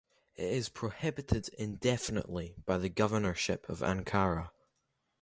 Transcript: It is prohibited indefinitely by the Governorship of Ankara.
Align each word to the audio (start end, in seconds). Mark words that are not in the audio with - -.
It 0.35 0.45
is 0.51 0.67
prohibited 0.69 1.49
indefinitely 1.59 2.55
by 2.65 2.79
the 2.79 2.89
Governorship 2.89 3.69
of 3.69 3.81
Ankara. 3.83 4.49